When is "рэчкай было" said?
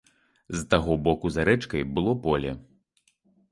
1.51-2.17